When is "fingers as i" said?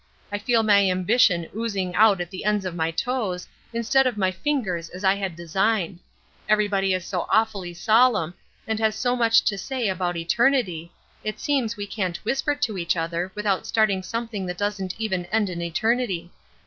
4.31-5.13